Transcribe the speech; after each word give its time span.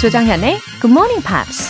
조정현의 0.00 0.58
Good 0.80 0.90
Morning 0.90 1.22
Pops. 1.22 1.68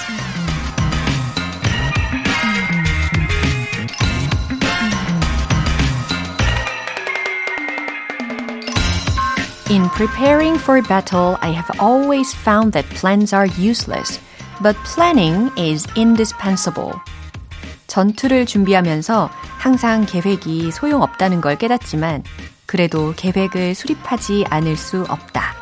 In 9.68 9.88
preparing 9.90 10.56
for 10.60 10.80
battle, 10.80 11.38
I 11.40 11.50
have 11.50 11.68
always 11.80 12.32
found 12.32 12.72
that 12.74 12.88
plans 12.90 13.34
are 13.34 13.48
useless, 13.58 14.20
but 14.62 14.76
planning 14.84 15.50
is 15.58 15.88
indispensable. 15.96 16.92
전투를 17.88 18.46
준비하면서 18.46 19.28
항상 19.58 20.06
계획이 20.06 20.70
소용없다는 20.70 21.40
걸 21.40 21.58
깨닫지만 21.58 22.22
그래도 22.66 23.12
계획을 23.16 23.74
수립하지 23.74 24.44
않을 24.48 24.76
수 24.76 25.04
없다. 25.08 25.59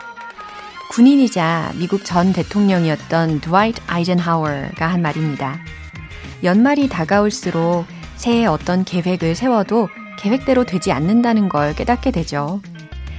군인이자 0.90 1.72
미국 1.76 2.04
전 2.04 2.32
대통령이었던 2.32 3.40
드와이트 3.40 3.80
아이젠하워가 3.86 4.86
한 4.86 5.02
말입니다. 5.02 5.58
연말이 6.42 6.88
다가올수록 6.88 7.86
새해 8.16 8.46
어떤 8.46 8.84
계획을 8.84 9.34
세워도 9.34 9.88
계획대로 10.18 10.64
되지 10.64 10.90
않는다는 10.92 11.48
걸 11.48 11.74
깨닫게 11.74 12.10
되죠. 12.10 12.60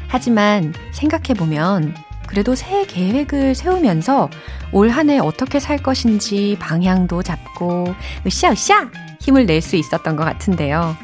하지만 0.07 0.73
생각해보면 0.91 1.95
그래도 2.27 2.55
새해 2.55 2.85
계획을 2.85 3.55
세우면서 3.55 4.29
올 4.71 4.89
한 4.89 5.09
해 5.09 5.19
어떻게 5.19 5.59
살 5.59 5.77
것인지 5.77 6.57
방향도 6.59 7.23
잡고 7.23 7.93
으쌰으쌰 8.25 8.89
힘을 9.19 9.45
낼 9.45 9.61
수 9.61 9.75
있었던 9.75 10.15
것 10.15 10.23
같은데요. 10.25 10.95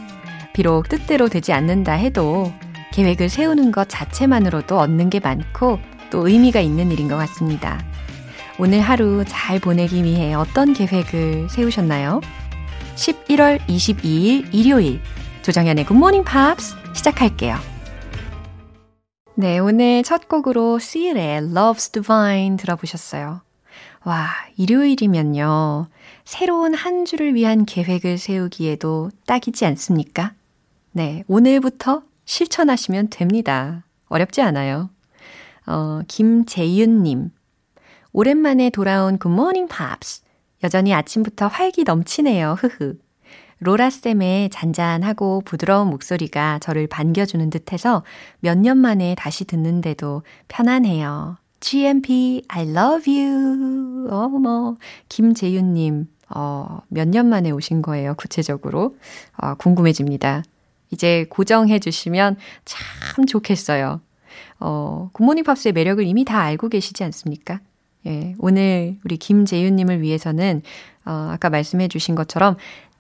비록 0.54 0.90
뜻대로 0.90 1.30
되지 1.30 1.54
않는다 1.54 1.94
해도 1.94 2.54
계획을 2.94 3.30
세우는 3.30 3.72
것 3.72 3.90
자체만으로도 3.90 4.80
얻는 4.80 5.10
게 5.10 5.20
많고 5.20 5.80
또 6.10 6.28
의미가 6.28 6.60
있는 6.60 6.92
일인 6.92 7.08
것 7.08 7.16
같습니다. 7.18 7.84
오늘 8.58 8.80
하루 8.80 9.24
잘 9.28 9.60
보내기 9.60 10.04
위해 10.04 10.34
어떤 10.34 10.74
계획을 10.74 11.50
세우셨나요? 11.50 12.22
11월 12.96 13.60
22일 13.68 14.54
일요일 14.54 15.02
조정현의 15.42 15.86
굿모닝 15.86 16.24
팝스 16.24 16.76
시작할게요. 16.94 17.58
네, 19.36 19.60
오늘 19.60 20.02
첫 20.04 20.30
곡으로 20.30 20.80
시일의 20.80 21.42
Love's 21.42 21.92
Divine 21.92 22.56
들어보셨어요. 22.56 23.42
와, 24.06 24.30
일요일이면요. 24.56 25.88
새로운 26.24 26.74
한 26.74 27.04
주를 27.04 27.36
위한 27.36 27.66
계획을 27.66 28.18
세우기에도 28.18 29.12
딱이지 29.26 29.66
않습니까? 29.66 30.34
네, 30.94 31.24
오늘부터 31.28 32.04
실천하시면 32.24 33.10
됩니다. 33.10 33.84
어렵지 34.08 34.42
않아요. 34.42 34.90
어, 35.68 36.02
김재윤님. 36.08 37.32
오랜만에 38.14 38.70
돌아온 38.70 39.18
굿모닝 39.18 39.68
팝스. 39.68 40.22
여전히 40.64 40.94
아침부터 40.94 41.48
활기 41.48 41.84
넘치네요. 41.84 42.56
흐흐. 42.60 42.98
로라쌤의 43.60 44.50
잔잔하고 44.50 45.42
부드러운 45.46 45.90
목소리가 45.90 46.60
저를 46.60 46.88
반겨주는 46.88 47.50
듯 47.50 47.72
해서 47.74 48.04
몇 48.40 48.58
년 48.58 48.78
만에 48.78 49.16
다시 49.18 49.46
듣는데도 49.46 50.24
편안해요. 50.48 51.38
GMP, 51.62 52.44
I 52.50 52.70
love 52.70 53.12
you. 53.18 54.08
어머, 54.12 54.76
김재윤님, 55.10 56.08
어, 56.36 56.80
몇 56.90 57.08
년 57.08 57.28
만에 57.28 57.50
오신 57.52 57.82
거예요, 57.82 58.14
구체적으로. 58.16 58.96
어, 59.38 59.56
궁금해집니다. 59.56 60.44
이제 60.92 61.26
고정해 61.30 61.80
주시면 61.80 62.36
참 62.66 63.26
좋겠어요. 63.26 64.02
어, 64.60 65.10
굿모닝 65.14 65.44
팝스의 65.44 65.74
매력을 65.74 66.04
이미 66.04 66.26
다 66.26 66.40
알고 66.42 66.70
계시지 66.70 67.04
않습니까? 67.04 67.60
예, 68.06 68.36
오늘 68.38 68.98
우리 69.04 69.18
김재윤님을 69.18 70.02
위해서는, 70.02 70.62
어, 71.06 71.30
아까 71.32 71.50
말씀해 71.50 71.88
주신 71.88 72.16
것처럼 72.16 72.56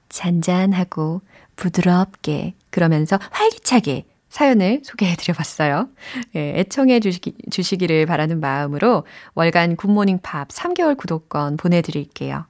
잔잔하고 0.09 1.21
부드럽게 1.55 2.53
그러면서 2.69 3.19
활기차게 3.31 4.05
사연을 4.29 4.81
소개해 4.83 5.15
드려봤어요. 5.15 5.87
예, 6.35 6.59
애청해 6.59 6.99
주시기, 6.99 7.35
주시기를 7.51 8.05
바라는 8.05 8.41
마음으로 8.41 9.05
월간 9.33 9.77
굿모닝 9.77 10.19
팝 10.21 10.49
3개월 10.49 10.97
구독권 10.97 11.57
보내드릴게요. 11.57 12.45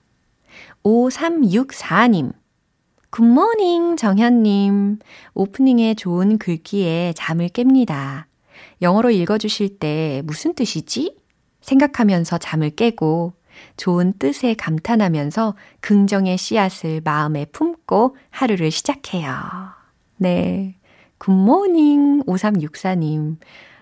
5364님. 0.83 2.33
Good 3.11 3.43
morning 3.43 3.97
정현님. 3.97 4.99
오프닝에 5.35 5.93
좋은 5.93 6.37
글귀에 6.37 7.13
잠을 7.15 7.49
깹니다. 7.49 8.25
영어로 8.81 9.11
읽어주실 9.11 9.79
때 9.79 10.21
무슨 10.25 10.53
뜻이지? 10.53 11.17
생각하면서 11.61 12.37
잠을 12.37 12.69
깨고 12.69 13.33
좋은 13.77 14.13
뜻에 14.19 14.53
감탄하면서 14.53 15.55
긍정의 15.79 16.37
씨앗을 16.37 17.01
마음에 17.03 17.45
품고 17.45 18.17
하루를 18.29 18.71
시작해요. 18.71 19.33
네. 20.17 20.75
Good 21.17 21.56
morning 21.56 22.23
5364님. 22.23 23.37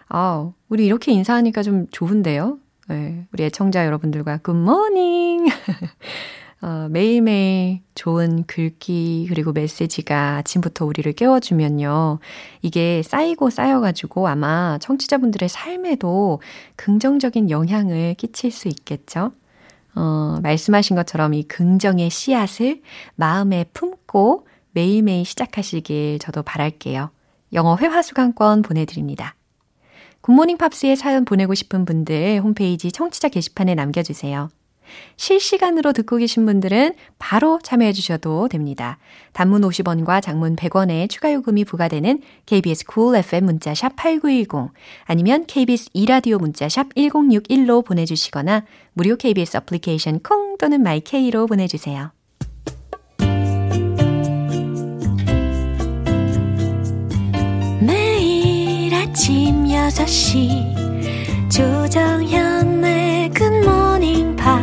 아, 0.09 0.51
우리 0.69 0.85
이렇게 0.85 1.11
인사하니까 1.11 1.63
좀 1.63 1.87
좋은데요? 1.91 2.59
네, 2.89 3.25
우리 3.33 3.43
애청자 3.43 3.85
여러분들과 3.85 4.37
굿모닝. 4.37 5.47
어, 6.63 6.87
매일매일 6.89 7.81
좋은 7.93 8.45
글귀 8.45 9.25
그리고 9.27 9.51
메시지가 9.51 10.37
아침부터 10.37 10.85
우리를 10.85 11.11
깨워주면요. 11.11 12.19
이게 12.61 13.01
쌓이고 13.03 13.49
쌓여가지고 13.49 14.29
아마 14.29 14.77
청취자분들의 14.79 15.49
삶에도 15.49 16.41
긍정적인 16.77 17.49
영향을 17.49 18.13
끼칠 18.13 18.49
수 18.49 18.69
있겠죠. 18.69 19.33
어, 19.93 20.39
말씀하신 20.41 20.95
것처럼 20.95 21.33
이 21.33 21.43
긍정의 21.43 22.09
씨앗을 22.09 22.81
마음에 23.15 23.65
품고 23.73 24.47
매일매일 24.71 25.25
시작하시길 25.25 26.19
저도 26.19 26.43
바랄게요. 26.43 27.09
영어 27.51 27.75
회화 27.75 28.01
수강권 28.01 28.61
보내드립니다. 28.61 29.35
굿모닝 30.21 30.55
팝스에 30.55 30.95
사연 30.95 31.25
보내고 31.25 31.55
싶은 31.55 31.83
분들 31.83 32.39
홈페이지 32.41 32.89
청취자 32.89 33.27
게시판에 33.27 33.75
남겨주세요. 33.75 34.49
실시간으로 35.17 35.93
듣고 35.93 36.17
계신 36.17 36.45
분들은 36.45 36.93
바로 37.19 37.59
참여해 37.63 37.93
주셔도 37.93 38.47
됩니다. 38.47 38.97
단문 39.33 39.61
50원과 39.61 40.21
장문 40.21 40.55
100원의 40.55 41.09
추가 41.09 41.33
요금이 41.33 41.65
부과되는 41.65 42.21
KBS 42.45 42.85
Cool 42.91 43.17
FM 43.17 43.45
문자 43.45 43.73
샵 43.73 43.95
8910 43.95 44.71
아니면 45.05 45.45
KBS 45.45 45.89
이라디오 45.93 46.37
문자 46.37 46.69
샵 46.69 46.93
1061로 46.95 47.85
보내 47.85 48.05
주시거나 48.05 48.65
무료 48.93 49.15
KBS 49.15 49.57
애플리케이션 49.57 50.19
콩 50.19 50.57
또는 50.57 50.81
my 50.83 51.09
K로 51.09 51.47
보내 51.47 51.67
주세요. 51.67 52.11
매일 57.81 58.93
아침 58.93 59.65
6시 59.65 60.83
조정현의 61.49 63.29
굿모닝 63.31 64.35
팝 64.37 64.62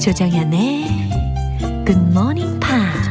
조정현의 0.00 0.86
굿모닝 1.84 2.58
팝스 2.58 3.10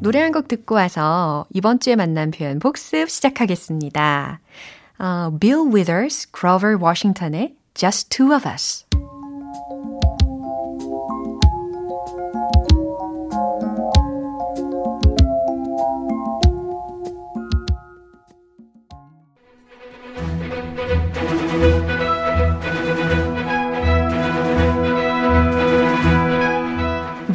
노래 0.00 0.20
한 0.20 0.32
곡 0.32 0.48
듣고 0.48 0.74
와서 0.74 1.44
이번 1.52 1.78
주에 1.78 1.94
만난 1.94 2.30
표현 2.30 2.58
복습 2.58 3.10
시작하겠습니다. 3.10 4.40
어, 4.98 5.30
Bill 5.38 5.72
Withers, 5.74 6.30
Grover 6.32 6.78
Washington의 6.82 7.54
Just 7.74 8.08
Two 8.10 8.34
of 8.34 8.48
Us. 8.48 8.83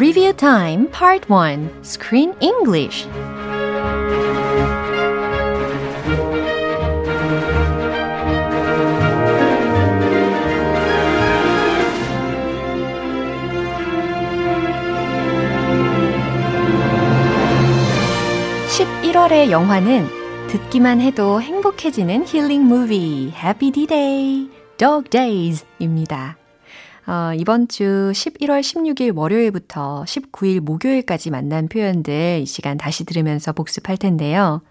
Review 0.10 0.34
Time 0.34 0.90
Part 0.90 1.30
1 1.32 1.70
Screen 1.84 2.34
English 2.42 3.08
(11월의) 18.68 19.52
영화는 19.52 20.08
듣기만 20.48 21.02
해도 21.02 21.40
행복해지는 21.40 22.26
힐링 22.26 22.64
무비 22.64 23.32
Happy 23.36 23.72
D-Day, 23.72 24.50
Dog 24.80 25.08
Days입니다. 25.12 26.39
어, 27.07 27.34
이번 27.36 27.68
주 27.68 28.12
11월 28.13 28.62
16일 28.62 29.16
월요일부터 29.16 30.04
19일 30.06 30.60
목요일까지 30.60 31.31
만난 31.31 31.68
표현들 31.68 32.40
이 32.42 32.46
시간 32.46 32.78
다시 32.78 33.06
들으면서 33.06 33.54
복습할 33.54 33.98
텐데요. 33.98 34.62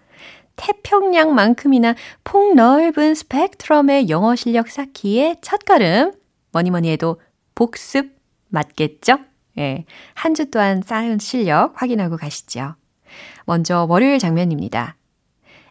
태평양만큼이나 0.55 1.95
폭넓은 2.23 3.15
스펙트럼의 3.15 4.09
영어 4.09 4.35
실력 4.35 4.69
쌓기의 4.69 5.37
첫걸음. 5.41 6.13
뭐니 6.51 6.69
뭐니 6.69 6.89
해도 6.91 7.19
복습 7.55 8.15
맞겠죠? 8.49 9.19
예. 9.57 9.85
한주 10.13 10.51
동안 10.51 10.81
쌓은 10.81 11.19
실력 11.19 11.81
확인하고 11.81 12.17
가시죠. 12.17 12.75
먼저 13.45 13.85
월요일 13.89 14.19
장면입니다. 14.19 14.95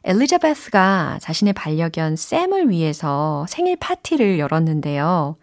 엘리자베스가 0.05 1.19
자신의 1.21 1.53
반려견 1.53 2.17
샘을 2.17 2.71
위해서 2.71 3.45
생일 3.49 3.77
파티를 3.77 4.39
열었는데요. 4.39 5.37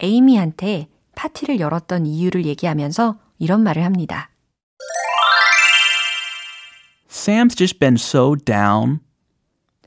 에이미한테 0.00 0.88
파티를 1.14 1.60
열었던 1.60 2.06
이유를 2.06 2.44
얘기하면서 2.46 3.18
이런 3.38 3.62
말을 3.62 3.84
합니다. 3.84 4.30
Sam's 7.08 7.56
just 7.56 7.78
been 7.78 7.94
so 7.94 8.36
down. 8.36 9.00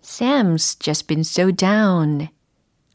Sam's 0.01 0.77
just 0.79 1.07
been 1.07 1.21
so 1.21 1.51
down. 1.51 2.27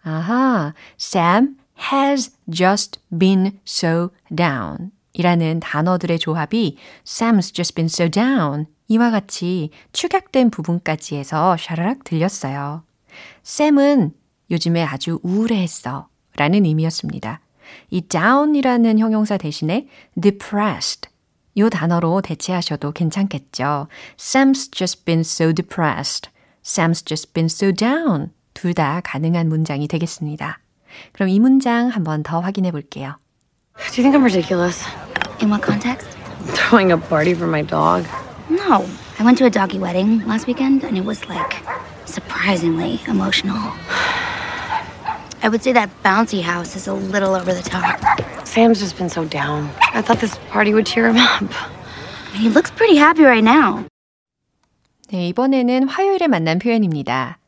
아하, 0.02 0.74
Sam 1.00 1.56
has 1.92 2.32
just 2.52 3.00
been 3.16 3.58
so 3.66 4.10
down. 4.34 4.90
이라는 5.14 5.60
단어들의 5.60 6.18
조합이 6.18 6.76
Sam's 7.04 7.52
just 7.54 7.74
been 7.74 7.86
so 7.86 8.08
down. 8.10 8.66
이와 8.88 9.10
같이 9.10 9.70
축약된 9.92 10.50
부분까지 10.50 11.16
해서 11.16 11.56
샤라락 11.58 12.04
들렸어요. 12.04 12.84
샘은 13.42 14.12
요즘에 14.50 14.84
아주 14.84 15.18
우울해했어. 15.22 16.08
라는 16.36 16.64
의미였습니다. 16.64 17.40
이 17.90 18.00
down이라는 18.02 18.98
형용사 18.98 19.36
대신에 19.36 19.88
depressed 20.20 21.08
이 21.54 21.68
단어로 21.70 22.20
대체하셔도 22.20 22.92
괜찮겠죠. 22.92 23.88
Sam's 24.18 24.70
just 24.70 25.04
been 25.04 25.20
so 25.20 25.52
depressed. 25.52 26.30
Sam's 26.62 27.04
just 27.04 27.32
been 27.32 27.46
so 27.46 27.72
down. 27.72 28.30
둘 28.52 28.74
다 28.74 29.00
가능한 29.04 29.48
문장이 29.48 29.88
되겠습니다. 29.88 30.60
그럼 31.12 31.28
이 31.28 31.40
문장 31.40 31.88
한번 31.88 32.22
더 32.22 32.40
확인해 32.40 32.70
볼게요. 32.70 33.16
Do 33.92 34.02
you 34.02 34.10
think 34.10 34.14
I'm 34.16 34.22
ridiculous? 34.22 34.84
In 35.40 35.50
what 35.50 35.64
context? 35.64 36.08
Throwing 36.54 36.92
a 36.92 36.98
party 36.98 37.32
for 37.32 37.48
my 37.48 37.62
dog? 37.62 38.06
No. 38.48 38.84
I 39.18 39.24
went 39.24 39.38
to 39.38 39.46
a 39.46 39.50
doggy 39.50 39.78
wedding 39.78 40.24
last 40.26 40.46
weekend 40.46 40.84
and 40.84 40.96
it 40.96 41.04
was 41.04 41.26
like 41.28 41.56
surprisingly 42.06 43.00
emotional. 43.08 43.56
I 45.46 45.48
would 45.48 45.62
say 45.62 45.70
that 45.74 45.90
bouncy 46.02 46.42
house 46.42 46.74
is 46.74 46.88
a 46.88 46.92
little 46.92 47.36
over 47.36 47.54
the 47.54 47.62
top. 47.62 48.02
Sam's 48.44 48.80
just 48.80 48.98
been 48.98 49.08
so 49.08 49.24
down. 49.24 49.70
I 49.94 50.02
thought 50.02 50.18
this 50.18 50.36
party 50.50 50.74
would 50.74 50.86
cheer 50.86 51.06
him 51.06 51.18
up. 51.18 51.46
He 52.34 52.48
looks 52.48 52.72
pretty 52.72 52.96
happy 52.96 53.22
right 53.22 53.44
now. 53.44 53.84
네, 55.08 55.28
이번에는 55.28 55.86
화요일에 55.86 56.26
만난 56.26 56.58
표현입니다. 56.58 57.38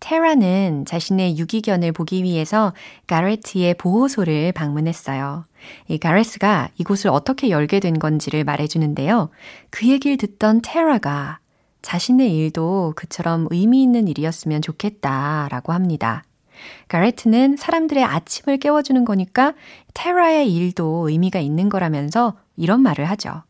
테라는 0.00 0.86
자신의 0.86 1.36
유기견을 1.36 1.92
보기 1.92 2.22
위해서 2.22 2.72
가레트의 3.06 3.74
보호소를 3.74 4.52
방문했어요. 4.52 5.44
이 5.88 5.98
가레스가 5.98 6.70
이곳을 6.78 7.10
어떻게 7.10 7.50
열게 7.50 7.80
된 7.80 7.98
건지를 7.98 8.44
말해주는데요. 8.44 9.28
그 9.68 9.88
얘기를 9.88 10.16
듣던 10.16 10.62
테라가 10.62 11.38
자신의 11.82 12.34
일도 12.34 12.94
그처럼 12.96 13.46
의미 13.50 13.82
있는 13.82 14.08
일이었으면 14.08 14.62
좋겠다라고 14.62 15.74
합니다. 15.74 16.24
가레트는 16.88 17.56
사람들의 17.56 18.02
아침을 18.04 18.58
깨워주는 18.58 19.04
거니까 19.04 19.54
테라의 19.94 20.52
일도 20.52 21.08
의미가 21.08 21.40
있는 21.40 21.68
거라면서 21.68 22.36
이런 22.56 22.80
말을 22.80 23.04
하죠. 23.06 23.42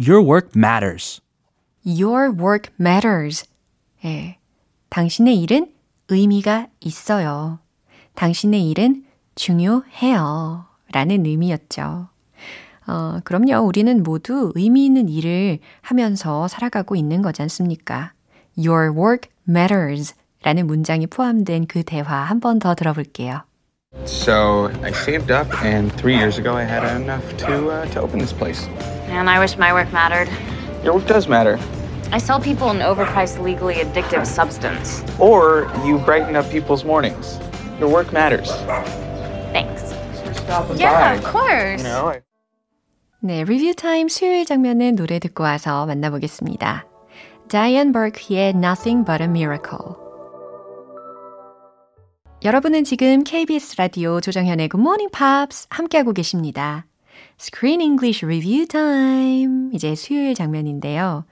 Your 0.00 0.26
work 0.26 0.50
matters. 0.56 1.20
Your 1.86 2.32
work 2.32 2.72
matters. 2.80 3.48
예. 4.04 4.38
당신의 4.88 5.40
일은 5.40 5.72
의미가 6.08 6.68
있어요. 6.80 7.60
당신의 8.14 8.68
일은 8.68 9.04
중요해요. 9.34 10.66
라는 10.92 11.24
의미였죠. 11.24 12.08
어, 12.86 13.20
그럼요. 13.24 13.64
우리는 13.66 14.02
모두 14.02 14.52
의미 14.54 14.84
있는 14.84 15.08
일을 15.08 15.60
하면서 15.80 16.48
살아가고 16.48 16.96
있는 16.96 17.22
거지 17.22 17.40
않습니까? 17.42 18.12
Your 18.56 18.92
work 18.94 19.30
matters. 19.48 20.14
라는 20.43 20.67
문장이 20.67 21.07
포함된 21.07 21.67
그 21.67 21.83
대화 21.83 22.17
한 22.23 22.39
번 22.39 22.59
더 22.59 22.75
들어볼게요. 22.75 23.41
So 24.05 24.69
I 24.83 24.91
saved 24.91 25.31
up, 25.31 25.47
and 25.63 25.91
three 25.97 26.15
years 26.15 26.37
ago 26.37 26.55
I 26.55 26.63
had 26.63 26.83
enough 27.01 27.23
to 27.47 27.71
uh, 27.71 27.85
to 27.93 28.01
open 28.01 28.19
this 28.19 28.31
place. 28.33 28.67
Man, 29.09 29.27
I 29.27 29.39
wish 29.39 29.57
my 29.57 29.73
work 29.73 29.91
mattered. 29.91 30.29
Your 30.83 30.93
work 30.95 31.07
does 31.07 31.27
matter, 31.27 31.57
I 32.11 32.19
sell 32.19 32.39
people 32.39 32.69
an 32.69 32.79
overpriced, 32.79 33.41
legally 33.43 33.75
addictive 33.83 34.25
substance. 34.27 35.03
or 35.19 35.67
you 35.83 35.97
brighten 36.05 36.35
up 36.37 36.47
people's 36.51 36.85
mornings. 36.85 37.39
Your 37.79 37.89
work 37.89 38.13
matters. 38.13 38.51
Thanks. 39.51 39.91
Stop 40.37 40.69
and 40.69 40.79
Yeah, 40.79 40.93
by. 40.93 41.15
of 41.17 41.23
course. 41.25 41.81
You 41.83 41.89
know, 41.89 42.07
I- 42.13 42.21
네, 43.23 43.43
리뷰 43.43 43.73
타임 43.75 44.07
수요일 44.09 44.45
장면은 44.45 44.95
노래 44.95 45.17
듣고 45.19 45.43
와서 45.43 45.85
만나보겠습니다. 45.87 46.85
Diane 47.49 47.91
Burke의 47.91 48.51
Nothing 48.55 49.03
But 49.03 49.21
a 49.23 49.27
Miracle. 49.27 49.95
여러분은 52.44 52.82
지금 52.82 53.22
KBS 53.22 53.76
라디오 53.78 54.20
조정현의 54.20 54.68
Good 54.68 54.80
Morning 54.80 55.12
Pops 55.16 55.68
함께하고 55.70 56.12
계십니다. 56.12 56.86
Screen 57.38 57.80
English 57.80 58.26
Review 58.26 58.66
Time. 58.66 59.70
이제 59.72 59.94
수요일 59.94 60.34
장면인데요. 60.34 61.24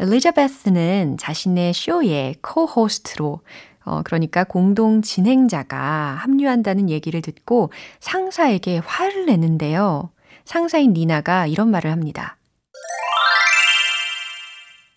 엘리자베스는 0.00 1.18
자신의 1.18 1.72
쇼의 1.72 2.34
co-host로 2.42 3.42
어, 3.84 4.02
그러니까 4.02 4.42
공동 4.42 5.02
진행자가 5.02 6.16
합류한다는 6.20 6.90
얘기를 6.90 7.22
듣고 7.22 7.70
상사에게 8.00 8.78
화를 8.78 9.26
내는데요. 9.26 10.10
상사인 10.44 10.94
리나가 10.94 11.46
이런 11.46 11.70
말을 11.70 11.92
합니다. 11.92 12.38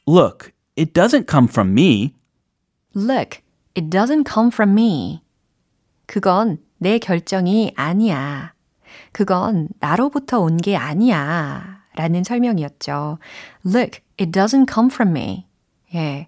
Look, 0.07 0.51
it 0.75 0.93
doesn't 0.93 1.29
come 1.29 1.47
from 1.47 1.73
me. 1.73 2.15
Look, 2.95 3.43
it 3.77 3.91
doesn't 3.91 4.27
come 4.27 4.49
from 4.51 4.71
me. 4.71 5.21
그건 6.09 6.57
내 6.79 6.97
결정이 6.97 7.73
아니야. 7.75 8.53
그건 9.11 9.67
나로부터 9.79 10.39
온 10.39 10.57
게 10.57 10.75
아니야. 10.75 11.83
라는 11.93 12.23
설명이었죠. 12.23 13.19
Look, 13.63 13.99
it 14.19 14.31
doesn't 14.31 14.65
come 14.73 14.89
from 14.91 15.15
me. 15.15 15.45
예. 15.93 16.27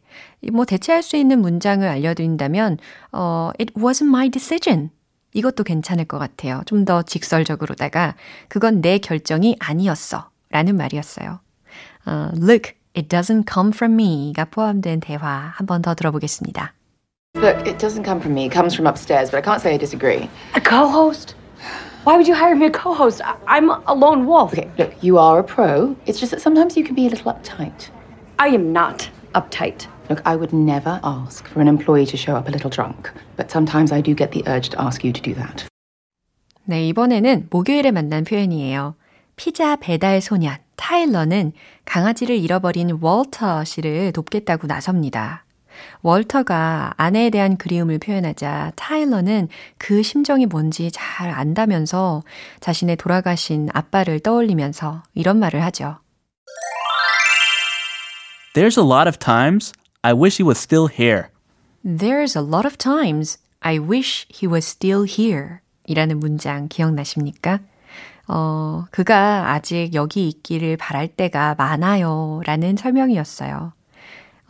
뭐 0.51 0.65
대체할 0.65 1.01
수 1.01 1.15
있는 1.17 1.41
문장을 1.41 1.88
알려드린다면, 1.88 2.77
어, 3.11 3.50
it 3.59 3.73
wasn't 3.73 4.09
my 4.09 4.29
decision. 4.29 4.91
이것도 5.33 5.63
괜찮을 5.63 6.05
것 6.05 6.19
같아요. 6.19 6.61
좀 6.67 6.85
더 6.85 7.01
직설적으로다가, 7.01 8.13
그건 8.50 8.81
내 8.81 9.00
결정이 9.00 9.55
아니었어. 9.59 10.29
라는 10.51 10.77
말이었어요. 10.77 11.39
어, 12.05 12.29
look, 12.35 12.73
it 12.95 13.07
doesn't 13.07 13.51
come 13.51 13.71
from 13.73 14.00
me가 14.00 14.45
포함된 14.45 15.00
대화 15.00 15.53
한 15.55 15.65
번 15.65 15.81
더 15.81 15.95
들어보겠습니다. 15.95 16.73
Look, 17.37 17.66
it 17.66 17.78
doesn't 17.78 18.04
come 18.04 18.21
from 18.21 18.33
me. 18.35 18.47
It 18.47 18.52
comes 18.52 18.75
from 18.75 18.87
upstairs, 18.87 19.30
but 19.30 19.37
I 19.37 19.42
can't 19.42 19.61
say 19.61 19.75
I 19.75 19.76
disagree. 19.76 20.28
A 20.54 20.61
co-host? 20.61 21.35
Why 22.04 22.16
would 22.16 22.26
you 22.26 22.35
hire 22.35 22.54
me 22.56 22.66
a 22.66 22.71
co-host? 22.71 23.21
I- 23.23 23.37
I'm 23.47 23.68
a 23.71 23.95
lone 23.95 24.26
wolf. 24.26 24.52
Okay, 24.52 24.71
look, 24.78 24.92
you 25.02 25.18
are 25.18 25.38
a 25.38 25.45
pro. 25.45 25.95
It's 26.06 26.18
just 26.18 26.30
that 26.30 26.40
sometimes 26.40 26.76
you 26.76 26.85
can 26.85 26.95
be 26.95 27.06
a 27.06 27.11
little 27.11 27.30
uptight. 27.33 27.90
I 28.38 28.49
am 28.49 28.73
not 28.73 29.11
uptight. 29.35 29.87
Look, 30.09 30.23
I 30.25 30.35
would 30.37 30.52
never 30.54 30.99
ask 31.04 31.47
for 31.49 31.61
an 31.61 31.68
employee 31.68 32.06
to 32.06 32.16
show 32.16 32.35
up 32.37 32.49
a 32.49 32.52
little 32.52 32.71
drunk, 32.71 33.11
but 33.37 33.50
sometimes 33.50 33.92
I 33.92 34.00
do 34.00 34.14
get 34.14 34.30
the 34.33 34.42
urge 34.47 34.71
to 34.71 34.80
ask 34.80 35.04
you 35.04 35.12
to 35.12 35.21
do 35.21 35.35
that. 35.35 35.66
네, 36.64 36.88
이번에는 36.88 37.49
목요일에 37.50 37.90
만난 37.90 38.25
표현이에요. 38.25 38.95
피자 39.37 39.76
배달 39.76 40.21
소년 40.23 40.56
타일러는 40.76 41.52
강아지를 41.85 42.37
잃어버린 42.37 42.99
월터 43.00 43.64
씨를 43.64 44.12
돕겠다고 44.12 44.66
나섭니다. 44.66 45.45
월터가 46.01 46.93
아내에 46.97 47.29
대한 47.29 47.57
그리움을 47.57 48.00
표현하자 48.00 48.73
타일러는 48.75 49.50
그 49.77 50.03
심정이 50.03 50.45
뭔지 50.45 50.89
잘 50.91 51.29
안다면서 51.29 52.23
자신의 52.59 52.95
돌아가신 52.97 53.69
아빠를 53.73 54.19
떠올리면서 54.19 55.03
이런 55.13 55.38
말을 55.39 55.63
하죠. 55.65 55.97
There's 58.53 58.77
a 58.77 58.85
lot 58.85 59.07
of 59.07 59.17
times 59.17 59.71
I 60.01 60.13
wish 60.13 60.41
he 60.41 60.45
was 60.45 60.59
still 60.59 60.89
here. 60.91 61.29
There's 61.85 62.38
a 62.38 62.45
lot 62.45 62.67
of 62.67 62.77
times 62.77 63.39
I 63.61 63.79
wish 63.79 64.27
he 64.29 64.51
was 64.51 64.65
still 64.65 65.05
here. 65.07 65.59
이라는 65.85 66.19
문장 66.19 66.67
기억나십니까? 66.67 67.59
어, 68.27 68.85
그가 68.91 69.51
아직 69.51 69.93
여기 69.93 70.27
있기를 70.27 70.77
바랄 70.77 71.07
때가 71.07 71.55
많아요. 71.57 72.41
라는 72.45 72.77
설명이었어요. 72.77 73.73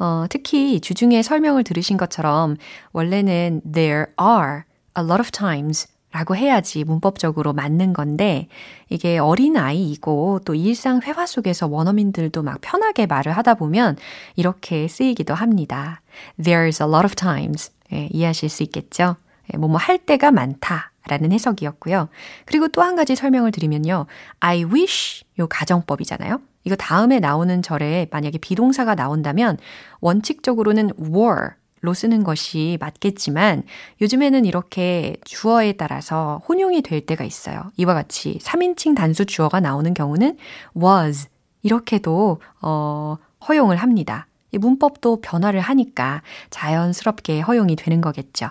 어, 0.01 0.25
특히 0.29 0.79
주중에 0.79 1.22
설명을 1.22 1.63
들으신 1.63 1.96
것처럼 1.96 2.58
원래는 2.91 3.62
there 3.72 4.08
are 4.20 4.63
a 4.98 5.03
lot 5.03 5.20
of 5.20 5.29
times 5.29 5.88
라고 6.12 6.36
해야지 6.36 6.84
문법적으로 6.84 7.53
맞는 7.53 7.93
건데 7.93 8.48
이게 8.89 9.20
어린 9.20 9.55
아이이고 9.58 10.41
또 10.43 10.55
일상 10.55 11.01
회화 11.03 11.27
속에서 11.27 11.67
원어민들도 11.67 12.41
막 12.41 12.58
편하게 12.62 13.05
말을 13.05 13.31
하다 13.34 13.53
보면 13.53 13.96
이렇게 14.36 14.88
쓰이기도 14.88 15.36
합니다. 15.36 16.01
There's 16.39 16.84
a 16.84 16.91
lot 16.91 17.05
of 17.05 17.13
times. 17.15 17.72
예, 17.93 18.10
이해하실 18.12 18.50
수 18.50 18.63
있겠죠? 18.63 19.17
예, 19.53 19.58
뭐뭐 19.58 19.77
할 19.77 20.00
때가 20.00 20.31
많다. 20.31 20.91
라는 21.08 21.31
해석이었고요. 21.31 22.10
그리고 22.46 22.67
또 22.67 22.81
한 22.81 22.96
가지 22.96 23.15
설명을 23.15 23.51
드리면요. 23.51 24.05
I 24.39 24.65
wish 24.65 25.24
요 25.39 25.48
가정법이잖아요. 25.48 26.39
이거 26.63 26.75
다음에 26.75 27.20
나오는 27.20 27.62
절에 27.62 28.08
만약에 28.12 28.38
비동사가 28.38 28.96
나온다면 28.96 29.58
원칙적으로는 30.00 30.91
were 31.00 31.50
로 31.84 31.96
쓰는 31.96 32.24
것이 32.24 32.77
맞겠지만 32.80 33.63
요즘에는 34.01 34.46
이렇게 34.46 35.15
주어에 35.25 35.72
따라서 35.74 36.39
혼용이 36.48 36.84
될 36.84 37.03
때가 37.08 37.24
있어요. 37.24 37.72
이와 37.77 37.96
같이 37.96 38.38
3인칭 38.39 38.96
단수 38.96 39.25
주어가 39.25 39.60
나오는 39.60 39.91
경우는 39.96 40.38
was 40.80 41.27
이렇게도 41.63 42.39
어 42.62 43.18
허용을 43.50 43.77
합니다. 43.77 44.27
이 44.51 44.60
문법도 44.60 45.22
변화를 45.22 45.60
하니까 45.60 46.22
자연스럽게 46.51 47.39
허용이 47.41 47.75
되는 47.75 48.00
거겠죠. 48.00 48.50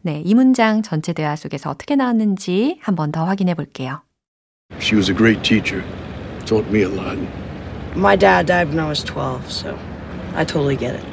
네, 0.00 0.22
이 0.24 0.34
문장 0.34 0.80
전체 0.80 1.12
대화 1.12 1.36
속에서 1.36 1.68
어떻게 1.68 1.96
나왔는지 1.96 2.78
한 2.80 2.94
번 2.94 3.12
더 3.12 3.26
확인해 3.26 3.52
볼게요. 3.52 4.00
She 4.78 4.96
was 4.96 5.10
a 5.10 5.14
great 5.14 5.42
teacher. 5.42 5.84
Taught 6.46 6.66
me 6.66 6.82
a 6.82 6.88
lot. 6.88 7.18
My 7.96 8.16
dad 8.16 8.46
died 8.46 8.68
when 8.68 8.80
I 8.80 8.88
was 8.88 9.02
12, 9.04 9.50
so 9.50 9.78
I 10.34 10.44
totally 10.44 10.76
get 10.76 10.94
it. 10.94 11.04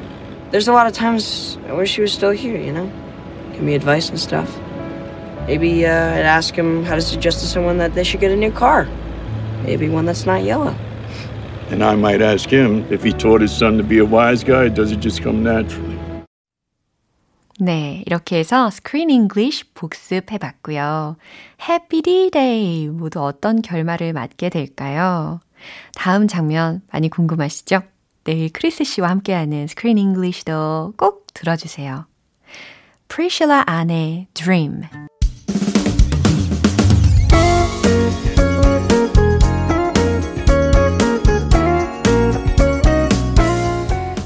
There's 0.50 0.68
a 0.68 0.72
lot 0.72 0.86
of 0.86 0.92
times 0.92 1.58
I 1.66 1.72
wish 1.72 1.94
he 1.94 2.02
was 2.02 2.12
still 2.12 2.30
here, 2.30 2.58
you 2.58 2.72
know? 2.72 2.90
Give 3.52 3.62
me 3.62 3.74
advice 3.74 4.08
and 4.10 4.18
stuff. 4.18 4.58
Maybe 5.46 5.86
uh, 5.86 5.90
I'd 5.90 6.26
ask 6.26 6.54
him 6.54 6.84
how 6.84 6.94
to 6.94 7.00
suggest 7.00 7.40
to 7.40 7.46
someone 7.46 7.78
that 7.78 7.94
they 7.94 8.04
should 8.04 8.20
get 8.20 8.30
a 8.30 8.36
new 8.36 8.52
car. 8.52 8.88
Maybe 9.62 9.88
one 9.88 10.04
that's 10.04 10.26
not 10.26 10.42
yellow. 10.44 10.76
And 11.70 11.82
I 11.82 11.96
might 11.96 12.20
ask 12.20 12.48
him 12.48 12.84
if 12.92 13.02
he 13.02 13.12
taught 13.12 13.40
his 13.40 13.56
son 13.56 13.78
to 13.78 13.82
be 13.82 13.98
a 13.98 14.04
wise 14.04 14.44
guy, 14.44 14.68
does 14.68 14.92
it 14.92 15.00
just 15.00 15.22
come 15.22 15.42
naturally? 15.42 15.98
네, 17.64 18.02
이렇게 18.06 18.38
해서 18.40 18.66
Screen 18.72 19.08
English 19.08 19.72
복습해 19.74 20.36
봤고요. 20.38 21.14
Happy 21.60 22.02
D-Day 22.02 22.88
모두 22.88 23.22
어떤 23.22 23.62
결말을 23.62 24.12
맞게 24.14 24.48
될까요? 24.48 25.38
다음 25.94 26.26
장면 26.26 26.82
많이 26.90 27.08
궁금하시죠? 27.08 27.82
내일 28.24 28.52
크리스 28.52 28.82
씨와 28.82 29.10
함께하는 29.10 29.66
Screen 29.68 29.96
English도 29.96 30.94
꼭 30.96 31.28
들어주세요. 31.34 32.06
Priscilla 33.06 33.62
Ann의 33.70 34.26
Dream 34.34 34.82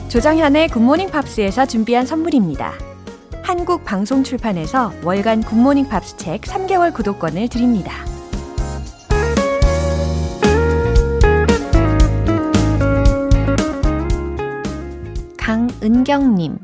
조정현의 0.08 0.68
굿모닝 0.68 1.10
팝스에서 1.10 1.66
준비한 1.66 2.06
선물입니다. 2.06 2.95
한국 3.46 3.84
방송 3.84 4.24
출판에서 4.24 4.92
월간 5.04 5.42
굿모닝 5.42 5.88
팝스 5.88 6.16
책 6.16 6.40
3개월 6.40 6.92
구독권을 6.92 7.48
드립니다. 7.48 7.92
강은경님. 15.38 16.58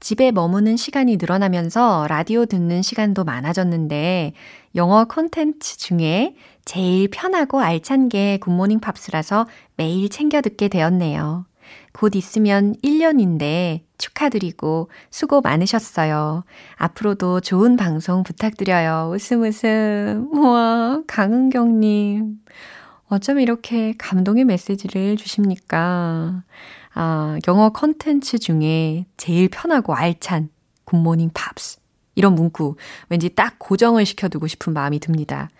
집에 0.00 0.32
머무는 0.32 0.76
시간이 0.76 1.18
늘어나면서 1.18 2.08
라디오 2.08 2.46
듣는 2.46 2.82
시간도 2.82 3.22
많아졌는데 3.22 4.32
영어 4.74 5.04
콘텐츠 5.04 5.78
중에 5.78 6.34
제일 6.64 7.06
편하고 7.12 7.60
알찬 7.60 8.08
게 8.08 8.38
굿모닝 8.38 8.80
팝스라서 8.80 9.46
매일 9.76 10.08
챙겨 10.08 10.40
듣게 10.40 10.66
되었네요. 10.66 11.46
곧 11.92 12.16
있으면 12.16 12.74
1년인데 12.82 13.87
축하드리고 13.98 14.90
수고 15.10 15.40
많으셨어요. 15.40 16.44
앞으로도 16.76 17.40
좋은 17.40 17.76
방송 17.76 18.22
부탁드려요. 18.22 19.10
웃음 19.12 19.42
웃음. 19.42 20.28
우와, 20.32 21.02
강은경님. 21.06 22.38
어쩜 23.08 23.40
이렇게 23.40 23.94
감동의 23.98 24.44
메시지를 24.44 25.16
주십니까? 25.16 26.44
아, 26.94 27.38
영어 27.48 27.70
컨텐츠 27.70 28.38
중에 28.38 29.06
제일 29.16 29.48
편하고 29.48 29.94
알찬 29.94 30.50
굿모닝 30.84 31.30
팝스. 31.34 31.78
이런 32.14 32.34
문구 32.34 32.74
왠지 33.08 33.28
딱 33.28 33.54
고정을 33.58 34.04
시켜두고 34.04 34.48
싶은 34.48 34.72
마음이 34.72 34.98
듭니다. 34.98 35.50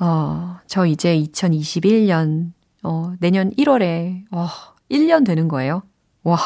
어, 0.00 0.58
저 0.66 0.84
이제 0.84 1.16
2021년, 1.16 2.52
어, 2.82 3.14
내년 3.20 3.52
1월에, 3.52 4.24
어, 4.32 4.48
1년 4.90 5.24
되는 5.24 5.46
거예요. 5.46 5.82
와, 6.24 6.38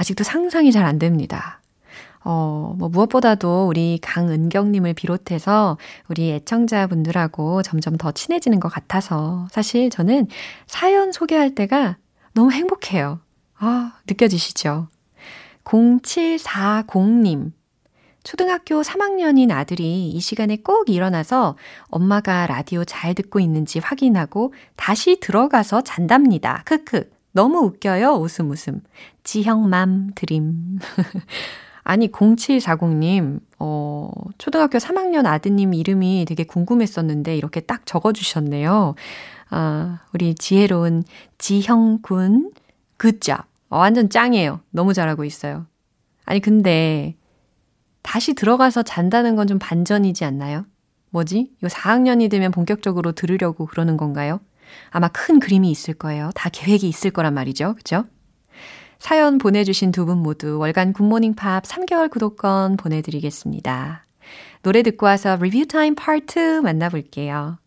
아직도 0.00 0.24
상상이 0.24 0.72
잘 0.72 0.86
안 0.86 0.98
됩니다. 0.98 1.60
어, 2.24 2.74
뭐 2.78 2.88
무엇보다도 2.88 3.66
우리 3.66 3.98
강은경님을 4.00 4.94
비롯해서 4.94 5.76
우리 6.08 6.32
애청자분들하고 6.32 7.62
점점 7.62 7.96
더 7.98 8.10
친해지는 8.10 8.60
것 8.60 8.68
같아서 8.70 9.46
사실 9.50 9.90
저는 9.90 10.26
사연 10.66 11.12
소개할 11.12 11.54
때가 11.54 11.98
너무 12.32 12.50
행복해요. 12.50 13.20
아, 13.58 13.92
느껴지시죠? 14.08 14.88
0740님. 15.64 17.52
초등학교 18.22 18.80
3학년인 18.82 19.50
아들이 19.50 20.08
이 20.08 20.20
시간에 20.20 20.56
꼭 20.56 20.88
일어나서 20.88 21.56
엄마가 21.88 22.46
라디오 22.46 22.84
잘 22.84 23.14
듣고 23.14 23.38
있는지 23.40 23.78
확인하고 23.78 24.54
다시 24.76 25.20
들어가서 25.20 25.82
잔답니다. 25.82 26.62
크크. 26.64 27.19
너무 27.32 27.58
웃겨요. 27.60 28.14
웃음 28.14 28.50
웃음. 28.50 28.80
지형맘 29.24 30.12
드림. 30.14 30.78
아니 31.82 32.08
0740님, 32.08 33.40
어, 33.58 34.10
초등학교 34.38 34.78
3학년 34.78 35.26
아드님 35.26 35.74
이름이 35.74 36.24
되게 36.28 36.44
궁금했었는데 36.44 37.36
이렇게 37.36 37.60
딱 37.60 37.86
적어 37.86 38.12
주셨네요. 38.12 38.94
아, 39.50 40.00
우리 40.12 40.34
지혜로운 40.34 41.04
지형군, 41.38 42.52
굿잡. 42.98 43.46
어, 43.70 43.78
완전 43.78 44.08
짱이에요. 44.10 44.60
너무 44.70 44.92
잘하고 44.94 45.24
있어요. 45.24 45.66
아니 46.26 46.40
근데 46.40 47.16
다시 48.02 48.34
들어가서 48.34 48.82
잔다는 48.82 49.34
건 49.36 49.46
좀 49.48 49.58
반전이지 49.58 50.24
않나요? 50.24 50.64
뭐지? 51.10 51.50
요 51.64 51.66
4학년이 51.68 52.30
되면 52.30 52.52
본격적으로 52.52 53.12
들으려고 53.12 53.66
그러는 53.66 53.96
건가요? 53.96 54.40
아마 54.90 55.08
큰 55.08 55.40
그림이 55.40 55.70
있을 55.70 55.94
거예요. 55.94 56.30
다 56.34 56.48
계획이 56.52 56.88
있을 56.88 57.10
거란 57.10 57.34
말이죠. 57.34 57.74
그죠? 57.76 58.04
사연 58.98 59.38
보내주신 59.38 59.92
두 59.92 60.04
분 60.04 60.18
모두 60.18 60.58
월간 60.58 60.92
굿모닝 60.92 61.34
팝 61.34 61.64
3개월 61.64 62.10
구독권 62.10 62.76
보내드리겠습니다. 62.76 64.04
노래 64.62 64.82
듣고 64.82 65.06
와서 65.06 65.36
리뷰 65.40 65.66
타임 65.66 65.94
파트 65.94 66.58
2 66.58 66.62
만나볼게요. 66.62 67.58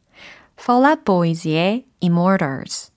Fall 0.60 0.86
Out 0.86 1.04
Boy의 1.06 1.86
Immortals 2.02 2.93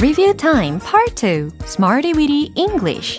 Review 0.00 0.32
Time 0.32 0.78
Part 0.78 1.16
2 1.16 1.50
Smarty 1.64 2.12
Weedy 2.16 2.52
English 2.54 3.18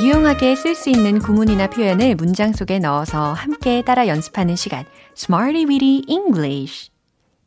유용하게 0.00 0.56
쓸 0.56 0.74
수 0.74 0.88
있는 0.88 1.18
구문이나 1.18 1.66
표현을 1.66 2.14
문장 2.14 2.54
속에 2.54 2.78
넣어서 2.78 3.34
함께 3.34 3.82
따라 3.82 4.08
연습하는 4.08 4.56
시간 4.56 4.86
Smarty 5.18 5.66
Weedy 5.66 6.04
English 6.08 6.90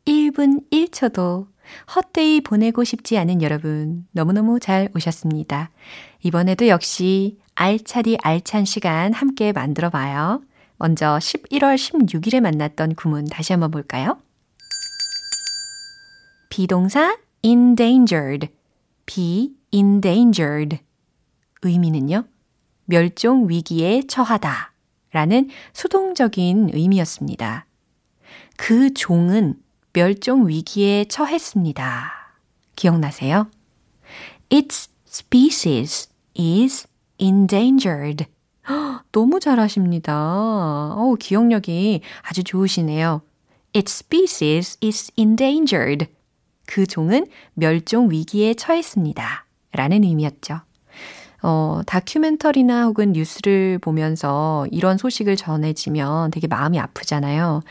1분 0.06 0.62
1초도 0.70 1.48
헛되이 1.96 2.42
보내고 2.42 2.84
싶지 2.84 3.18
않은 3.18 3.42
여러분 3.42 4.06
너무너무 4.12 4.60
잘 4.60 4.88
오셨습니다. 4.94 5.72
이번에도 6.22 6.68
역시 6.68 7.38
알차디 7.56 8.18
알찬 8.22 8.66
시간 8.66 9.12
함께 9.12 9.50
만들어 9.52 9.90
봐요. 9.90 10.42
먼저 10.76 11.18
11월 11.18 11.74
16일에 11.74 12.40
만났던 12.40 12.94
구문 12.94 13.24
다시 13.24 13.52
한번 13.52 13.70
볼까요? 13.70 14.18
비동사 16.50 17.16
endangered, 17.42 18.48
be 19.06 19.54
endangered. 19.72 20.78
의미는요? 21.62 22.24
멸종 22.84 23.48
위기에 23.48 24.02
처하다 24.06 24.72
라는 25.12 25.48
수동적인 25.72 26.70
의미였습니다. 26.74 27.66
그 28.56 28.92
종은 28.92 29.54
멸종 29.94 30.46
위기에 30.48 31.06
처했습니다. 31.06 32.12
기억나세요? 32.76 33.48
It's 34.50 34.90
species 35.08 36.10
is 36.38 36.86
endangered. 37.18 38.26
너무 39.12 39.40
잘하십니다. 39.40 40.94
어우, 40.96 41.16
기억력이 41.16 42.00
아주 42.22 42.44
좋으시네요. 42.44 43.20
Its 43.74 44.04
species 44.04 44.78
is 44.82 45.12
endangered. 45.16 46.06
그 46.66 46.86
종은 46.86 47.26
멸종 47.54 48.10
위기에 48.10 48.54
처했습니다. 48.54 49.46
라는 49.72 50.04
의미였죠. 50.04 50.60
어, 51.42 51.80
다큐멘터리나 51.86 52.86
혹은 52.86 53.12
뉴스를 53.12 53.78
보면서 53.78 54.66
이런 54.70 54.98
소식을 54.98 55.36
전해지면 55.36 56.30
되게 56.30 56.46
마음이 56.46 56.80
아프잖아요. 56.80 57.62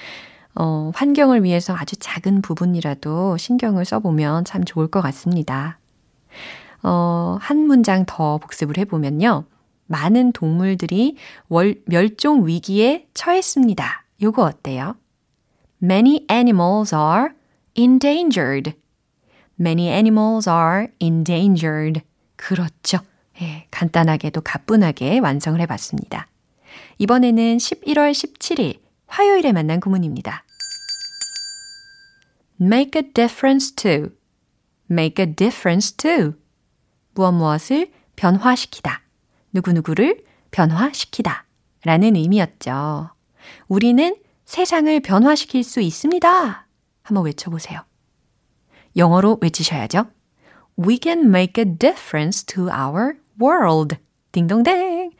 어, 0.56 0.92
환경을 0.96 1.44
위해서 1.44 1.76
아주 1.76 1.98
작은 1.98 2.42
부분이라도 2.42 3.38
신경을 3.38 3.84
써보면 3.84 4.46
참 4.46 4.64
좋을 4.64 4.88
것 4.88 5.02
같습니다. 5.02 5.80
어, 6.88 7.38
한 7.42 7.58
문장 7.66 8.06
더 8.06 8.38
복습을 8.38 8.78
해보면요. 8.78 9.46
많은 9.88 10.34
동물들이 10.34 11.18
월, 11.48 11.82
멸종 11.88 12.46
위기에 12.48 13.08
처했습니다. 13.16 14.06
요거 14.22 14.44
어때요? 14.44 14.96
Many 15.82 16.28
animals 16.32 16.94
are 16.94 17.30
endangered. 17.76 18.74
Many 19.60 19.88
animals 19.88 20.48
are 20.48 20.88
endangered. 21.00 22.02
그렇죠. 22.36 23.00
예, 23.42 23.66
간단하게도 23.72 24.42
가뿐하게 24.42 25.18
완성을 25.20 25.60
해봤습니다. 25.62 26.28
이번에는 27.00 27.58
11월 27.58 28.12
17일 28.12 28.80
화요일에 29.08 29.54
만난 29.54 29.80
구문입니다. 29.80 30.44
make 32.62 33.02
a 33.02 33.12
difference 33.12 33.74
to, 33.76 34.12
make 34.90 35.24
a 35.24 35.36
difference 35.36 35.92
to. 35.98 36.36
무엇 37.16 37.32
무엇을 37.32 37.92
변화시키다. 38.16 39.02
누구누구를 39.54 40.22
변화시키다. 40.52 41.46
라는 41.84 42.16
의미였죠. 42.16 43.10
우리는 43.68 44.16
세상을 44.46 45.00
변화시킬 45.02 45.64
수 45.64 45.82
있습니다. 45.82 46.68
한번 47.04 47.26
외쳐보세요. 47.26 47.82
영어로 48.96 49.40
외치셔야죠. 49.42 50.06
We 50.78 51.00
can 51.02 51.26
make 51.26 51.64
a 51.64 51.78
difference 51.78 52.46
to 52.46 52.66
our 52.66 53.18
world. 53.42 53.98
딩동댕. 54.32 55.12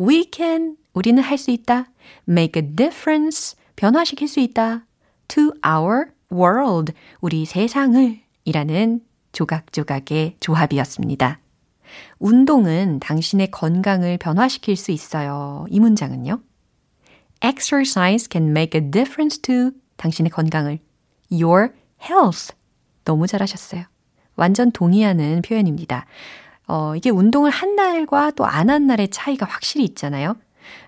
We 0.00 0.28
can, 0.32 0.76
우리는 0.92 1.22
할 1.22 1.38
수 1.38 1.50
있다. 1.50 1.86
Make 2.28 2.60
a 2.60 2.74
difference, 2.74 3.56
변화시킬 3.76 4.28
수 4.28 4.40
있다. 4.40 4.86
To 5.28 5.52
our 5.64 6.12
world, 6.32 6.92
우리 7.20 7.44
세상을 7.44 8.20
이라는 8.44 9.00
조각조각의 9.32 10.36
조합이었습니다. 10.40 11.38
운동은 12.18 13.00
당신의 13.00 13.50
건강을 13.50 14.18
변화시킬 14.18 14.76
수 14.76 14.90
있어요. 14.92 15.66
이 15.68 15.80
문장은요. 15.80 16.40
Exercise 17.42 18.28
can 18.30 18.50
make 18.50 18.80
a 18.80 18.90
difference 18.90 19.40
to 19.42 19.70
당신의 19.96 20.30
건강을. 20.30 20.78
Your 21.30 21.72
health. 22.02 22.54
너무 23.04 23.26
잘하셨어요. 23.26 23.84
완전 24.36 24.72
동의하는 24.72 25.42
표현입니다. 25.42 26.06
어, 26.66 26.94
이게 26.96 27.10
운동을 27.10 27.50
한 27.50 27.76
날과 27.76 28.32
또 28.32 28.44
안 28.46 28.70
한 28.70 28.86
날의 28.86 29.08
차이가 29.08 29.46
확실히 29.46 29.84
있잖아요. 29.84 30.36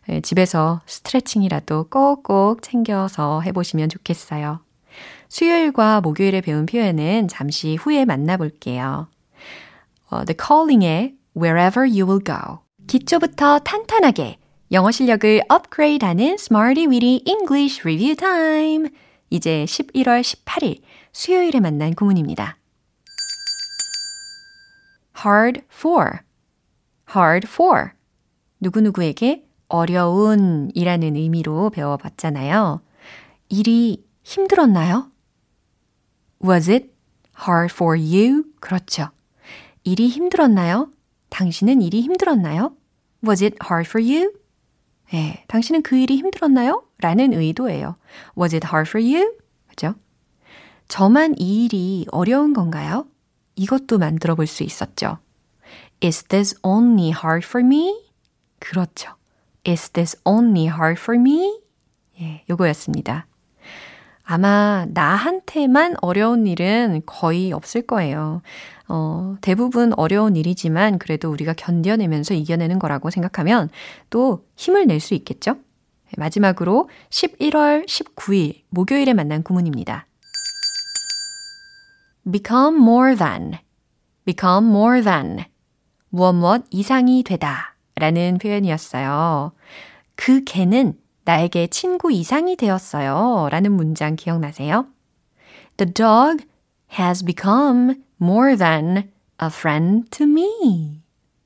예, 0.08 0.20
집에서 0.22 0.80
스트레칭이라도 0.86 1.88
꼭꼭 1.90 2.62
챙겨서 2.62 3.42
해보시면 3.42 3.90
좋겠어요. 3.90 4.60
수요일과 5.28 6.00
목요일에 6.00 6.40
배운 6.40 6.64
표현은 6.64 7.28
잠시 7.28 7.76
후에 7.76 8.06
만나볼게요. 8.06 9.08
어, 10.10 10.25
The 10.25 10.36
Calling의 10.36 11.16
Wherever 11.36 11.88
You 11.88 12.06
Will 12.06 12.23
Go. 12.25 12.60
기초부터 12.86 13.60
탄탄하게 13.60 14.38
영어 14.73 14.90
실력을 14.90 15.42
업그레이드하는 15.49 16.34
Smarty 16.34 16.86
Weedy 16.86 17.23
English 17.26 17.80
Review 17.82 18.16
Time. 18.16 18.90
이제 19.30 19.64
11월 19.64 20.23
18일 20.23 20.80
수요일에 21.12 21.60
만난 21.60 21.95
구문입니다. 21.95 22.58
hard 25.25 25.62
for, 25.73 26.19
hard 27.14 27.49
for. 27.49 27.90
누구누구에게 28.60 29.45
어려운 29.69 30.71
이라는 30.75 31.16
의미로 31.16 31.71
배워봤잖아요. 31.71 32.80
일이 33.49 34.04
힘들었나요? 34.23 35.10
Was 36.45 36.71
it 36.71 36.92
hard 37.47 37.73
for 37.73 37.99
you? 37.99 38.45
그렇죠. 38.60 39.08
일이 39.86 40.08
힘들었나요? 40.08 40.90
당신은 41.30 41.80
일이 41.80 42.00
힘들었나요? 42.02 42.75
Was 43.25 43.44
it 43.44 43.56
hard 43.64 43.88
for 43.88 44.04
you? 44.04 44.32
예, 45.14 45.44
당신은 45.46 45.82
그 45.82 45.96
일이 45.96 46.16
힘들었나요? 46.16 46.82
라는 46.99 47.32
의도예요. 47.32 47.94
Was 48.36 48.52
it 48.52 48.66
hard 48.66 48.90
for 48.90 49.00
you? 49.00 49.36
그죠? 49.68 49.94
저만 50.88 51.36
이 51.38 51.64
일이 51.66 52.04
어려운 52.10 52.52
건가요? 52.52 53.06
이것도 53.54 53.99
만들어 53.99 54.34
볼 54.34 54.49
수 54.49 54.64
있었죠. 54.64 55.18
Is 56.02 56.25
this 56.25 56.58
only 56.64 57.10
hard 57.10 57.46
for 57.46 57.64
me? 57.64 57.94
그렇죠. 58.58 59.14
Is 59.64 59.90
this 59.90 60.20
only 60.25 60.66
hard 60.66 61.00
for 61.00 61.16
me? 61.18 61.60
예, 62.20 62.44
요거였습니다. 62.50 63.28
아마 64.28 64.86
나한테만 64.89 65.95
어려운 66.02 66.49
일은 66.49 67.02
거의 67.06 67.52
없을 67.52 67.82
거예요. 67.82 68.43
어, 68.89 69.36
대부분 69.41 69.93
어려운 69.97 70.34
일이지만 70.34 70.99
그래도 70.99 71.30
우리가 71.30 71.52
견뎌내면서 71.54 72.34
이겨내는 72.34 72.80
거라고 72.80 73.10
생각하면 73.10 73.71
또 74.10 74.45
힘을 74.56 74.86
낼 74.86 74.99
수 74.99 75.15
있겠죠? 75.15 75.56
마지막으로 76.17 76.89
11월 77.10 77.86
19일 77.86 78.62
목요일에 78.71 79.15
만난 79.15 79.45
구문입니다. 79.45 80.06
become 82.30 82.80
more 82.80 83.15
than, 83.15 83.52
become 84.25 84.69
more 84.69 85.02
than, 85.02 85.45
무엇 86.08 86.32
무엇 86.32 86.65
이상이 86.71 87.23
되다 87.23 87.76
라는 87.95 88.39
표현이었어요. 88.39 89.52
그 90.17 90.43
개는 90.43 90.95
나에게 91.26 91.67
친구 91.67 92.12
이상이 92.12 92.54
되었어요 92.54 93.49
라는 93.50 93.73
문장 93.73 94.15
기억나세요? 94.15 94.86
The 95.76 95.93
dog 95.93 96.45
has 96.99 97.25
become 97.25 97.97
more 98.23 98.56
than 98.56 99.10
a 99.43 99.49
friend 99.49 100.08
to 100.10 100.25
me. 100.25 101.02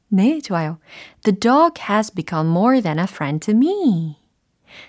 네, 0.09 0.41
좋아요. 0.41 0.79
The 1.23 1.39
dog 1.39 1.81
has 1.89 2.13
become 2.13 2.51
more 2.51 2.83
than 2.83 2.99
a 2.99 3.07
friend 3.09 3.45
to 3.47 3.57
me. 3.57 4.19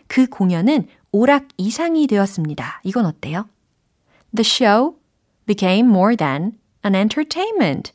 그 0.08 0.28
공연은 0.28 0.88
오락 1.14 1.48
이상이 1.58 2.06
되었습니다. 2.08 2.82
이건 2.84 3.06
어때요? 3.06 3.48
The 4.36 4.44
show 4.44 4.96
became 5.46 5.90
more 5.90 6.18
than 6.18 6.58
an 6.84 6.96
entertainment. 6.96 7.94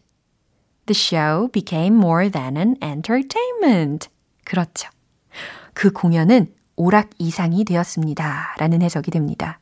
The 0.86 0.96
show 0.96 1.50
became 1.52 1.96
more 1.96 2.30
than 2.30 2.56
an 2.56 2.76
entertainment. 2.82 4.08
그렇죠. 4.44 4.88
그 5.74 5.92
공연은 5.92 6.55
오락 6.76 7.10
이상이 7.18 7.64
되었습니다. 7.64 8.54
라는 8.58 8.82
해석이 8.82 9.10
됩니다. 9.10 9.58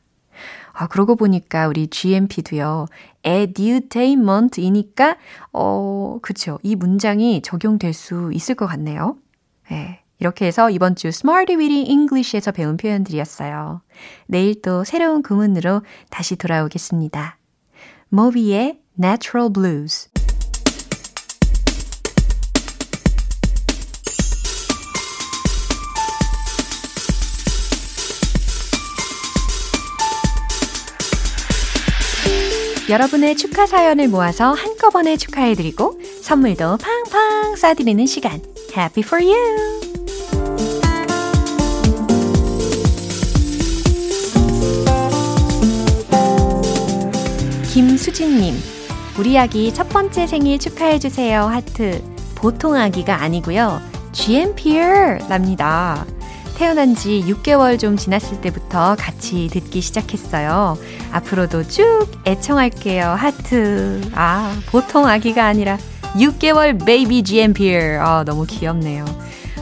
아, 0.73 0.87
그러고 0.87 1.15
보니까 1.15 1.67
우리 1.67 1.87
GMP도요, 1.87 2.87
edutainment이니까, 3.23 5.15
어, 5.53 6.19
그쵸. 6.21 6.59
이 6.63 6.75
문장이 6.75 7.41
적용될 7.41 7.93
수 7.93 8.31
있을 8.33 8.55
것 8.55 8.67
같네요. 8.67 9.15
네. 9.71 10.01
이렇게 10.19 10.45
해서 10.45 10.69
이번 10.69 10.95
주 10.95 11.07
Smarty 11.07 11.57
Weedy 11.59 11.89
English에서 11.91 12.51
배운 12.51 12.77
표현들이었어요. 12.77 13.81
내일 14.27 14.61
또 14.61 14.83
새로운 14.83 15.21
구문으로 15.21 15.81
다시 16.09 16.35
돌아오겠습니다. 16.35 17.37
모비의 18.09 18.79
Natural 18.97 19.51
Blues. 19.51 20.09
여러분의 32.87 33.35
축하 33.35 33.65
사연을 33.65 34.07
모아서 34.09 34.53
한꺼번에 34.53 35.17
축하해드리고 35.17 35.99
선물도 36.21 36.77
팡팡 36.77 37.55
쏴드리는 37.55 38.05
시간. 38.05 38.39
Happy 38.77 39.03
for 39.03 39.23
you! 39.23 39.85
김수진님, 47.73 48.55
우리 49.19 49.37
아기 49.37 49.73
첫 49.73 49.89
번째 49.89 50.27
생일 50.27 50.59
축하해주세요. 50.59 51.41
하트. 51.41 52.03
보통 52.35 52.75
아기가 52.75 53.21
아니고요. 53.21 53.81
GMPR 54.11 55.27
랍니다. 55.27 56.05
태어난 56.55 56.95
지 56.95 57.23
6개월 57.27 57.77
좀 57.77 57.97
지났을 57.97 58.39
때부터 58.41 58.95
같이 58.97 59.49
듣기 59.51 59.81
시작했어요. 59.81 60.77
앞으로도 61.11 61.67
쭉 61.67 62.07
애청할게요. 62.25 63.07
하트. 63.09 64.01
아, 64.13 64.55
보통 64.67 65.05
아기가 65.07 65.45
아니라 65.45 65.77
6개월 66.15 66.83
baby 66.85 67.23
GMPer. 67.23 67.99
아, 67.99 68.23
너무 68.23 68.45
귀엽네요. 68.45 69.05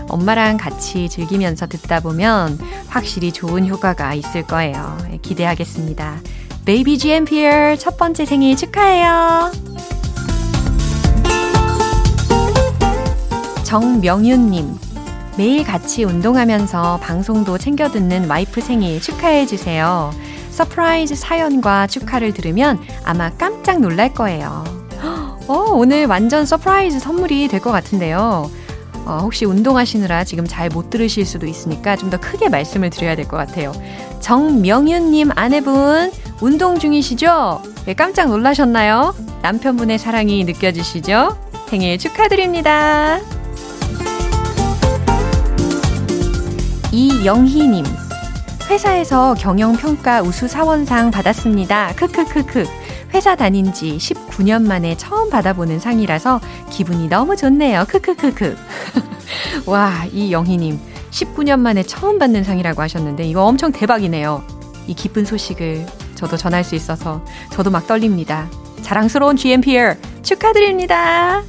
엄마랑 0.08 0.58
같이 0.58 1.10
즐기면서 1.10 1.66
듣다 1.66 2.00
보면 2.00 2.60
확실히 2.88 3.32
좋은 3.32 3.68
효과가 3.68 4.14
있을 4.14 4.44
거예요. 4.44 4.98
기대하겠습니다. 5.24 6.22
baby 6.66 7.00
GMPer 7.00 7.78
첫 7.80 7.98
번째 7.98 8.26
생일 8.26 8.56
축하해요. 8.56 9.52
정명윤님, 13.64 14.78
매일 15.38 15.64
같이 15.64 16.04
운동하면서 16.04 17.00
방송도 17.02 17.58
챙겨 17.58 17.90
듣는 17.90 18.30
와이프 18.30 18.62
생일 18.62 19.02
축하해 19.02 19.46
주세요. 19.46 20.12
surprise 20.52 21.16
사연과 21.16 21.88
축하를 21.88 22.34
들으면 22.34 22.80
아마 23.04 23.32
깜짝 23.32 23.80
놀랄 23.80 24.14
거예요. 24.14 24.64
어, 25.48 25.56
오늘 25.74 26.06
완전 26.06 26.46
surprise 26.46 27.00
선물이 27.00 27.48
될 27.48 27.60
것 27.60 27.72
같은데요. 27.72 28.50
어, 29.06 29.20
혹시 29.22 29.44
운동하시느라 29.46 30.24
지금 30.24 30.46
잘 30.48 30.70
못 30.70 30.90
들으실 30.90 31.26
수도 31.26 31.46
있으니까 31.48 31.96
좀 31.98 32.10
더 32.12 32.20
크게 32.20 32.48
말씀을 32.50 32.90
드려야 32.92 33.16
될 33.16 33.28
것 33.28 33.36
같아요. 33.38 33.74
정명윤님 34.22 35.32
아내분, 35.36 36.12
운동 36.42 36.78
중이시죠? 36.80 37.62
네, 37.86 37.94
깜짝 37.96 38.30
놀라셨나요? 38.30 39.14
남편분의 39.42 39.98
사랑이 39.98 40.44
느껴지시죠? 40.46 41.36
생일 41.68 41.98
축하드립니다. 41.98 43.20
이영희님, 46.94 47.84
회사에서 48.70 49.34
경영평가 49.34 50.22
우수 50.22 50.48
사원상 50.48 51.10
받았습니다. 51.10 51.94
크크크크. 51.96 52.66
회사 53.16 53.36
다닌 53.36 53.74
지 53.74 53.98
19년 53.98 54.62
만에 54.62 54.96
처음 54.96 55.32
받아보는 55.32 55.80
상이라서 55.80 56.40
기분이 56.70 57.10
너무 57.10 57.36
좋네요. 57.36 57.86
크크크크. 57.88 58.56
와, 59.66 60.06
이영희님. 60.12 60.80
19년 61.10 61.62
만에 61.62 61.82
처음 61.82 62.20
받는 62.20 62.44
상이라고 62.44 62.84
하셨는데 62.84 63.24
이거 63.24 63.44
엄청 63.44 63.72
대박이네요. 63.72 64.44
이 64.86 64.94
기쁜 64.94 65.26
소식을 65.26 65.88
저도 66.14 66.38
전할 66.38 66.64
수 66.64 66.76
있어서 66.76 67.26
저도 67.50 67.72
막 67.72 67.88
떨립니다. 67.88 68.48
자랑스러운 68.84 69.36
GMPR 69.36 69.98
축하드립니다. 70.22 71.42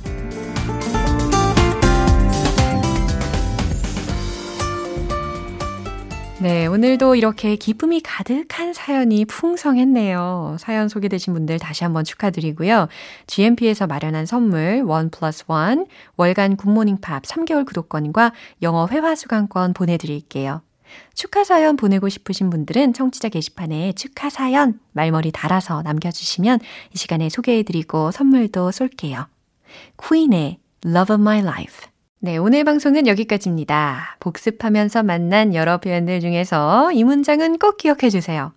네, 6.44 6.66
오늘도 6.66 7.14
이렇게 7.14 7.57
기쁨이 7.57 8.02
가득한 8.02 8.74
사연이 8.74 9.24
풍성했네요. 9.24 10.59
사연 10.61 10.90
소개되신 10.90 11.33
분들 11.33 11.59
다시 11.59 11.85
한번 11.85 12.04
축하드리고요. 12.04 12.88
GMP에서 13.26 13.87
마련한 13.87 14.26
선물 14.26 14.83
원 14.85 15.09
플러스 15.09 15.44
원 15.46 15.87
월간 16.18 16.57
굿모닝 16.57 16.98
팝 17.00 17.22
3개월 17.22 17.64
구독권과 17.64 18.35
영어 18.61 18.87
회화 18.88 19.14
수강권 19.14 19.72
보내드릴게요. 19.72 20.61
축하 21.14 21.44
사연 21.44 21.76
보내고 21.76 22.11
싶으신 22.11 22.50
분들은 22.50 22.92
청취자 22.92 23.30
게시판에 23.30 23.94
축하 23.94 24.28
사연 24.28 24.78
말머리 24.92 25.33
달아서 25.33 25.80
남겨주시면 25.80 26.59
이 26.92 26.98
시간에 26.98 27.30
소개해드리고 27.30 28.11
선물도 28.11 28.70
쏠게요. 28.70 29.28
퀸의 29.96 30.59
Love 30.85 31.14
of 31.14 31.22
My 31.22 31.38
Life 31.38 31.83
네, 32.24 32.38
오늘 32.38 32.64
방송은 32.64 33.06
여기까지입니다. 33.06 34.16
복습하면서 34.18 35.02
만난 35.02 35.54
여러 35.54 35.76
표현들 35.76 36.20
중에서 36.20 36.90
이 36.92 37.04
문장은 37.04 37.58
꼭 37.58 37.76
기억해 37.76 38.08
주세요. 38.08 38.54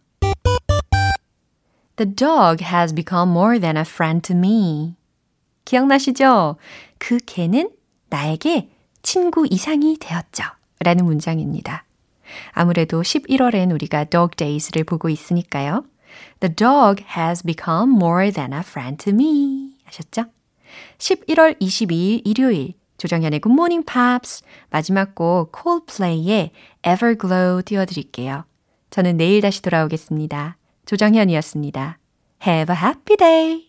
The 1.98 2.16
dog 2.16 2.64
has 2.64 2.96
become 2.96 3.30
more 3.30 3.60
than 3.60 3.76
a 3.76 3.82
friend 3.82 4.26
to 4.26 4.38
me. 4.38 4.96
기억나시죠? 5.66 6.56
그 6.98 7.18
개는 7.18 7.70
나에게 8.10 8.70
친구 9.02 9.46
이상이 9.50 9.98
되었죠. 10.00 10.46
라는 10.80 11.04
문장입니다. 11.04 11.84
아무래도 12.54 13.02
11월엔 13.02 13.74
우리가 13.74 14.06
Dog 14.06 14.38
Days를 14.38 14.86
보고 14.86 15.10
있으니까요. 15.10 15.84
The 16.40 16.56
dog 16.56 17.04
has 17.18 17.44
become 17.44 17.98
more 17.98 18.32
than 18.32 18.54
a 18.54 18.60
friend 18.60 19.04
to 19.04 19.14
me. 19.14 19.74
하셨죠? 19.84 20.24
11월 21.00 21.60
22일 21.60 22.22
일요일 22.24 22.76
조정현의 22.98 23.42
Good 23.42 23.54
Morning 23.54 23.86
Pops 23.86 24.44
마지막 24.70 25.16
곡 25.16 25.52
Coldplay의 25.56 26.52
Everglow 26.86 27.64
띄워드릴게요. 27.64 28.46
저는 28.90 29.18
내일 29.18 29.42
다시 29.42 29.62
돌아오겠습니다. 29.62 30.58
조정현이었습니다. 30.86 31.98
Have 32.46 32.76
a 32.76 32.82
happy 32.82 33.18
day! 33.18 33.66